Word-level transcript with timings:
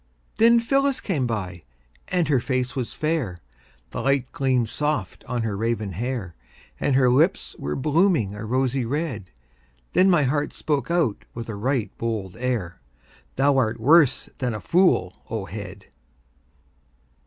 Then 0.37 0.59
Phyllis 0.59 0.99
came 0.99 1.27
by, 1.27 1.61
and 2.07 2.27
her 2.27 2.39
face 2.39 2.75
was 2.75 2.91
fair, 2.91 3.37
The 3.91 4.01
light 4.01 4.31
gleamed 4.31 4.69
soft 4.69 5.23
on 5.25 5.43
her 5.43 5.55
raven 5.55 5.91
hair; 5.91 6.33
And 6.79 6.95
her 6.95 7.07
lips 7.11 7.55
were 7.59 7.75
blooming 7.75 8.33
a 8.33 8.43
rosy 8.43 8.83
red. 8.83 9.29
Then 9.93 10.09
my 10.09 10.23
heart 10.23 10.55
spoke 10.55 10.89
out 10.89 11.23
with 11.35 11.49
a 11.49 11.55
right 11.55 11.95
bold 11.99 12.35
air: 12.39 12.81
"Thou 13.35 13.57
art 13.57 13.79
worse 13.79 14.27
than 14.39 14.55
a 14.55 14.59
fool, 14.59 15.21
O 15.29 15.45
head!" 15.45 15.85